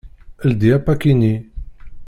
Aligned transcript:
Ldi 0.49 0.67
apaki-nni. 0.77 1.33